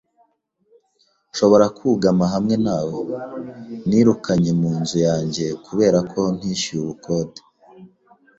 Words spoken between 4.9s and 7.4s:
yanjye kubera ko ntishyuye ubukode.